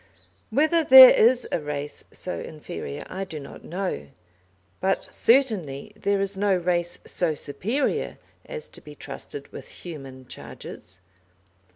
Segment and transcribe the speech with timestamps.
[0.49, 4.07] Whether there is a race so inferior I do not know,
[4.79, 11.01] but certainly there is no race so superior as to be trusted with human charges.